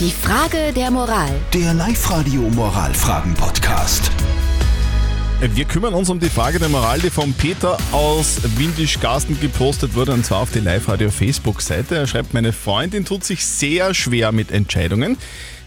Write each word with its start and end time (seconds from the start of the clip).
Die 0.00 0.10
Frage 0.10 0.72
der 0.74 0.90
Moral. 0.90 1.30
Der 1.52 1.72
Live-Radio 1.72 2.40
Moralfragen-Podcast. 2.40 4.10
Wir 5.40 5.64
kümmern 5.66 5.94
uns 5.94 6.10
um 6.10 6.18
die 6.18 6.28
Frage 6.28 6.58
der 6.58 6.68
Moral, 6.68 6.98
die 6.98 7.10
vom 7.10 7.32
Peter 7.32 7.78
aus 7.92 8.40
Windisch-Garsten 8.56 9.38
gepostet 9.38 9.94
wurde, 9.94 10.10
und 10.10 10.26
zwar 10.26 10.40
auf 10.40 10.50
die 10.50 10.58
Live-Radio 10.58 11.12
Facebook-Seite. 11.12 11.94
Er 11.94 12.06
schreibt, 12.08 12.34
meine 12.34 12.52
Freundin 12.52 13.04
tut 13.04 13.22
sich 13.22 13.46
sehr 13.46 13.94
schwer 13.94 14.32
mit 14.32 14.50
Entscheidungen. 14.50 15.16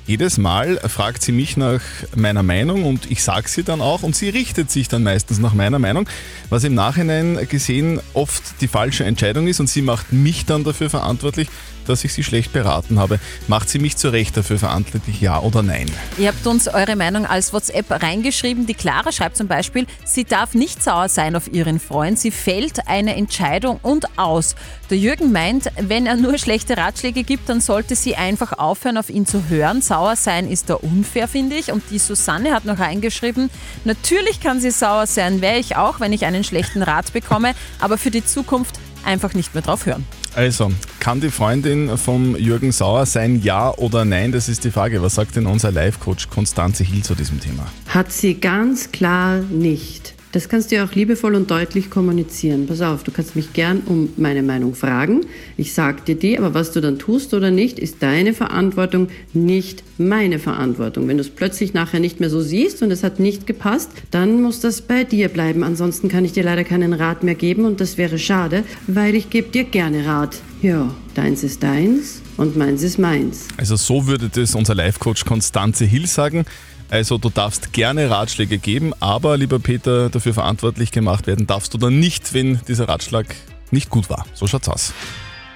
Jedes 0.08 0.38
Mal 0.38 0.78
fragt 0.88 1.21
sie 1.21 1.34
mich 1.34 1.58
nach 1.58 1.82
meiner 2.16 2.42
Meinung 2.42 2.86
und 2.86 3.12
ich 3.12 3.21
sage 3.21 3.50
sie 3.50 3.64
dann 3.64 3.82
auch 3.82 4.04
und 4.04 4.16
sie 4.16 4.30
richtet 4.30 4.71
sich 4.71 4.88
dann 4.88 5.04
meistens 5.04 5.39
nach 5.39 5.54
meiner 5.54 5.80
Meinung, 5.80 6.07
was 6.50 6.64
im 6.64 6.76
Nachhinein 6.76 7.46
gesehen 7.50 8.00
oft 8.14 8.62
die 8.62 8.70
falsche 8.70 9.04
Entscheidung 9.04 9.50
ist 9.50 9.60
und 9.60 9.68
sie 9.68 9.82
macht 9.82 10.14
mich 10.14 10.46
dann 10.46 10.64
dafür 10.64 10.89
verantwortlich, 10.89 11.50
dass 11.88 12.04
ich 12.04 12.14
sie 12.14 12.24
schlecht 12.24 12.54
beraten 12.54 13.00
habe. 13.00 13.20
Macht 13.48 13.70
sie 13.70 13.80
mich 13.80 13.98
zu 13.98 14.10
Recht 14.10 14.36
dafür 14.38 14.60
verantwortlich, 14.60 15.21
ja 15.21 15.39
oder 15.39 15.64
nein? 15.64 15.89
Ihr 16.18 16.28
habt 16.29 16.46
uns 16.46 16.68
eure 16.68 16.96
Meinung 16.96 17.26
als 17.26 17.54
WhatsApp 17.54 17.89
reingeschrieben. 17.89 18.65
Die 18.65 18.74
Clara 18.74 19.12
schreibt 19.12 19.37
zum 19.37 19.48
Beispiel, 19.48 19.87
sie 20.06 20.26
darf 20.26 20.54
nicht 20.54 20.84
sauer 20.84 21.10
sein 21.10 21.36
auf 21.36 21.51
ihren 21.51 21.79
Freund. 21.79 22.20
Sie 22.20 22.32
fällt 22.32 22.87
eine 22.87 23.15
Entscheidung 23.15 23.79
und 23.82 24.18
aus. 24.18 24.56
Der 24.89 24.98
Jürgen 24.98 25.32
meint, 25.32 25.71
wenn 25.79 26.06
er 26.06 26.15
nur 26.15 26.37
schlechte 26.37 26.78
Ratschläge 26.78 27.24
gibt, 27.24 27.50
dann 27.50 27.62
sollte 27.62 27.96
sie 27.96 28.15
einfach 28.15 28.54
aufhören, 28.54 28.98
auf 28.98 29.10
ihn 29.10 29.26
zu 29.26 29.50
hören. 29.50 29.82
Sein 30.15 30.50
ist 30.50 30.69
da 30.69 30.75
unfair, 30.75 31.28
finde 31.28 31.56
ich. 31.56 31.71
Und 31.71 31.83
die 31.92 32.00
Susanne 32.00 32.53
hat 32.53 32.66
noch 32.66 32.80
reingeschrieben, 32.80 33.50
natürlich 33.86 34.39
kann 34.39 34.59
sie 34.59 34.72
sauer 34.72 35.08
sein, 35.08 35.42
wäre 35.42 35.58
ich 35.58 35.75
auch, 35.75 36.00
wenn 36.00 36.14
ich 36.14 36.25
einen 36.25 36.44
schlechten 36.44 36.81
Rat 36.81 37.14
bekomme, 37.14 37.53
aber 37.80 37.97
für 37.97 38.11
die 38.11 38.25
Zukunft 38.25 38.80
einfach 39.06 39.33
nicht 39.33 39.53
mehr 39.53 39.64
drauf 39.64 39.86
hören. 39.86 40.06
Also, 40.36 40.72
kann 41.00 41.20
die 41.20 41.31
Freundin 41.31 41.97
vom 41.97 42.36
Jürgen 42.36 42.72
Sauer 42.72 43.06
sein, 43.08 43.42
ja 43.42 43.72
oder 43.72 44.06
nein? 44.06 44.31
Das 44.31 44.50
ist 44.50 44.64
die 44.64 44.72
Frage. 44.72 45.02
Was 45.02 45.16
sagt 45.16 45.36
denn 45.36 45.47
unser 45.47 45.72
Live-Coach 45.72 46.30
Konstanze 46.30 46.84
Hill 46.84 47.03
zu 47.03 47.16
diesem 47.16 47.39
Thema? 47.39 47.66
Hat 47.88 48.12
sie 48.12 48.36
ganz 48.36 48.92
klar 48.92 49.38
nicht. 49.38 50.17
Das 50.33 50.50
kannst 50.50 50.72
du 50.72 50.75
ja 50.75 50.86
auch 50.86 50.94
liebevoll 50.94 51.36
und 51.36 51.50
deutlich 51.50 51.89
kommunizieren. 51.89 52.67
Pass 52.67 52.81
auf, 52.81 53.03
du 53.03 53.11
kannst 53.11 53.36
mich 53.36 53.53
gern 53.53 53.81
um 53.86 54.09
meine 54.17 54.44
Meinung 54.44 54.75
fragen. 54.75 55.25
Ich 55.56 55.73
sag 55.73 56.06
dir 56.06 56.16
die, 56.16 56.38
aber 56.38 56.53
was 56.53 56.72
du 56.73 56.81
dann 56.81 57.00
tust 57.00 57.34
oder 57.34 57.50
nicht, 57.50 57.80
ist 57.80 58.03
deine 58.03 58.34
Verantwortung, 58.34 59.08
nicht 59.34 59.84
meine 59.97 60.38
Verantwortung. 60.38 61.08
Wenn 61.08 61.17
du 61.17 61.22
es 61.22 61.30
plötzlich 61.30 61.73
nachher 61.73 62.02
nicht 62.02 62.19
mehr 62.19 62.30
so 62.30 62.42
siehst 62.42 62.84
und 62.84 62.92
es 62.92 63.03
hat 63.03 63.19
nicht 63.19 63.47
gepasst, 63.47 63.89
dann 64.11 64.42
muss 64.42 64.59
das 64.59 64.81
bei 64.81 65.06
dir 65.06 65.30
bleiben. 65.30 65.64
Ansonsten 65.64 66.09
kann 66.09 66.25
ich 66.25 66.34
dir 66.34 66.44
leider 66.44 66.66
keinen 66.66 66.94
Rat 66.94 67.23
mehr 67.23 67.36
geben 67.36 67.66
und 67.66 67.80
das 67.80 67.97
wäre 67.97 68.19
schade, 68.19 68.64
weil 68.88 69.16
ich 69.16 69.30
gebe 69.30 69.50
dir 69.50 69.64
gerne 69.64 70.06
Rat. 70.06 70.38
Ja, 70.62 70.94
deins 71.18 71.44
ist 71.44 71.64
deins 71.64 72.22
und 72.38 72.56
meins 72.56 72.84
ist 72.84 73.00
meins. 73.00 73.48
Also 73.58 73.76
so 73.76 74.08
würde 74.08 74.30
das 74.30 74.56
unser 74.56 74.76
Live-Coach 74.76 75.26
Konstanze 75.26 75.86
Hill 75.86 76.08
sagen. 76.08 76.46
Also 76.90 77.18
du 77.18 77.30
darfst 77.30 77.74
gerne 77.74 78.09
Ratschläge 78.09 78.59
geben, 78.59 78.94
aber 79.00 79.36
lieber 79.36 79.59
Peter, 79.59 80.09
dafür 80.09 80.34
verantwortlich 80.34 80.92
gemacht 80.92 81.28
werden 81.28 81.48
darfst 81.48 81.74
du 81.74 81.78
dann 81.78 82.00
nicht, 82.00 82.34
wenn 82.34 82.62
dieser 82.68 82.88
Ratschlag 82.88 83.26
nicht 83.72 83.90
gut 83.90 84.09
war. 84.09 84.26
So 84.34 84.48
schaut's 84.48 84.70
aus. 84.70 84.94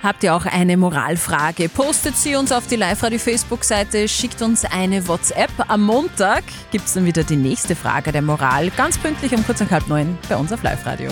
Habt 0.04 0.24
ihr 0.24 0.36
auch 0.36 0.46
eine 0.46 0.78
Moralfrage? 0.78 1.70
Postet 1.70 2.18
sie 2.18 2.36
uns 2.36 2.52
auf 2.52 2.66
die 2.66 2.76
Live-Radio-Facebook-Seite, 2.76 4.08
schickt 4.08 4.42
uns 4.42 4.66
eine 4.66 5.08
WhatsApp. 5.08 5.52
Am 5.68 5.84
Montag 5.84 6.44
gibt 6.72 6.88
es 6.88 6.94
dann 6.94 7.06
wieder 7.06 7.24
die 7.24 7.36
nächste 7.36 7.76
Frage 7.76 8.12
der 8.12 8.24
Moral, 8.24 8.72
ganz 8.72 8.98
pünktlich 8.98 9.32
um 9.34 9.46
kurz 9.46 9.60
nach 9.60 9.70
halb 9.70 9.88
neun 9.88 10.18
bei 10.28 10.36
uns 10.36 10.52
auf 10.52 10.64
Live-Radio. 10.64 11.12